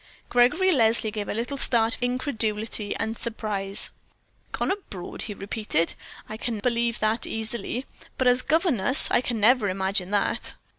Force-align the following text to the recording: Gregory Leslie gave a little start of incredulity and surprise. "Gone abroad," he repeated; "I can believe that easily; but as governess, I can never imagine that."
Gregory 0.29 0.71
Leslie 0.71 1.11
gave 1.11 1.29
a 1.29 1.33
little 1.35 1.57
start 1.57 1.93
of 1.93 2.01
incredulity 2.01 2.95
and 2.95 3.19
surprise. 3.19 3.91
"Gone 4.51 4.71
abroad," 4.71 5.21
he 5.21 5.35
repeated; 5.35 5.93
"I 6.27 6.37
can 6.37 6.57
believe 6.57 6.97
that 7.01 7.27
easily; 7.27 7.85
but 8.17 8.25
as 8.25 8.41
governess, 8.41 9.11
I 9.11 9.21
can 9.21 9.39
never 9.39 9.69
imagine 9.69 10.09
that." 10.09 10.55